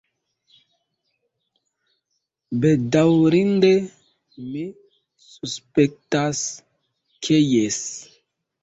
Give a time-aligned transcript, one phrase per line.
[2.63, 3.71] Bedaŭrinde,
[4.55, 4.67] mi
[5.29, 6.45] suspektas
[7.29, 7.83] ke jes.